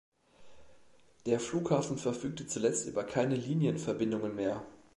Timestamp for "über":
2.87-3.03